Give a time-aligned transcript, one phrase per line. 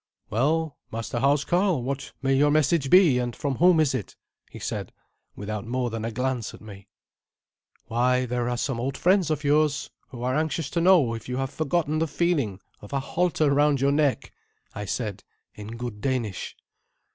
[0.31, 4.15] "Well, master housecarl, what may your message be, and from whom is it?"
[4.49, 4.91] he said,
[5.35, 6.87] without more than a glance at me.
[7.85, 11.37] "Why, there are some old friends of yours who are anxious to know if you
[11.37, 14.33] have forgotten the feeling of a halter round your neck,"
[14.73, 16.55] I said in good Danish.